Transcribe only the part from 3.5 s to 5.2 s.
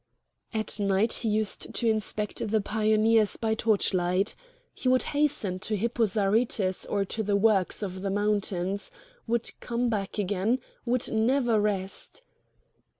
torch light. He would